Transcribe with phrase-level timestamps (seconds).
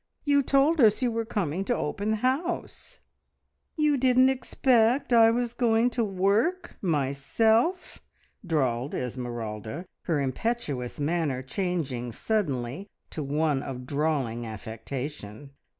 [0.25, 2.99] You told us you were coming to open the house!"
[3.77, 7.99] "You didn't expect I was going to work myself?"
[8.43, 15.51] drawled Esmeralda, her impetuous manner changing suddenly to one of drawling affectation.